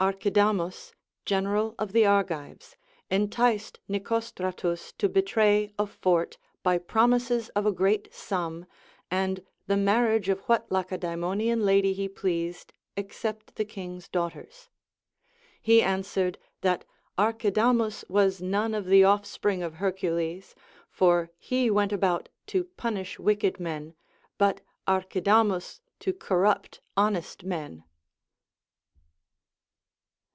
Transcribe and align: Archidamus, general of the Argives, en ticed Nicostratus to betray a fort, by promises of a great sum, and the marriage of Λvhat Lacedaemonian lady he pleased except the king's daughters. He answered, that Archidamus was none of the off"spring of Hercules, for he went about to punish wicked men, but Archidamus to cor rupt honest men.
Archidamus, 0.00 0.92
general 1.24 1.74
of 1.78 1.92
the 1.92 2.04
Argives, 2.04 2.76
en 3.12 3.28
ticed 3.30 3.78
Nicostratus 3.88 4.92
to 4.98 5.08
betray 5.08 5.72
a 5.78 5.86
fort, 5.86 6.36
by 6.64 6.76
promises 6.78 7.48
of 7.50 7.64
a 7.64 7.70
great 7.72 8.12
sum, 8.12 8.66
and 9.10 9.42
the 9.68 9.76
marriage 9.78 10.28
of 10.28 10.42
Λvhat 10.44 10.64
Lacedaemonian 10.68 11.64
lady 11.64 11.92
he 11.94 12.06
pleased 12.08 12.74
except 12.98 13.54
the 13.54 13.64
king's 13.64 14.08
daughters. 14.08 14.68
He 15.62 15.80
answered, 15.80 16.38
that 16.60 16.84
Archidamus 17.16 18.04
was 18.08 18.42
none 18.42 18.74
of 18.74 18.86
the 18.86 19.04
off"spring 19.04 19.62
of 19.62 19.74
Hercules, 19.74 20.54
for 20.90 21.30
he 21.38 21.70
went 21.70 21.92
about 21.92 22.28
to 22.48 22.64
punish 22.64 23.18
wicked 23.20 23.58
men, 23.60 23.94
but 24.38 24.60
Archidamus 24.88 25.80
to 26.00 26.12
cor 26.12 26.40
rupt 26.40 26.80
honest 26.96 27.44
men. 27.44 27.84